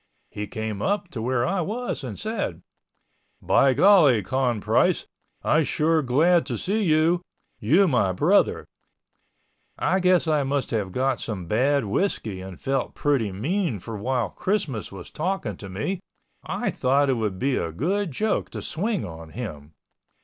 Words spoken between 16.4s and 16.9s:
I